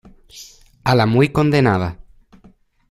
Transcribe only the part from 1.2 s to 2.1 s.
condenada.